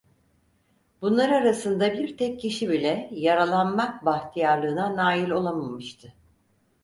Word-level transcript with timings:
Bunlar 1.01 1.29
arasında 1.29 1.93
bir 1.93 2.17
tek 2.17 2.39
kişi 2.39 2.69
bile 2.69 3.09
yaralanmak 3.13 4.05
bahtiyarlığına 4.05 4.95
nâil 4.95 5.29
olamamıştı. 5.29 6.13